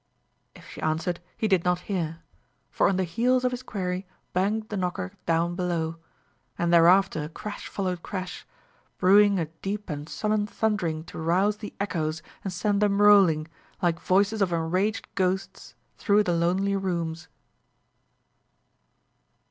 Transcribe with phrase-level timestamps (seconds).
[0.55, 2.23] If she answered, he did not hear;
[2.71, 5.97] for on the heels of his query banged the knocker down below;
[6.57, 8.43] and thereafter crash followed crash,
[8.97, 13.47] brewing a deep and sullen thundering to rouse the echoes and send them rolling,
[13.79, 17.27] like voices of enraged ghosts, through the lonely rooms.